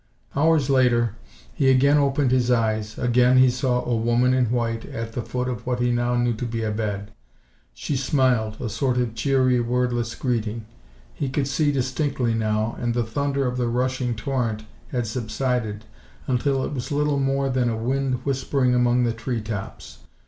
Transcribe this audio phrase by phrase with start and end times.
[0.35, 1.13] Hours later
[1.53, 2.97] he again opened his eyes.
[2.97, 6.33] Again he saw a woman in white at the foot of what he now knew
[6.37, 7.11] to be a bed.
[7.75, 10.65] She smiled, a sort of cheery, wordless greeting.
[11.13, 15.85] He could see distinctly now, and the thunder of the rushing torrent had subsided
[16.25, 19.99] until it was little more than a wind whispering among the tree tops.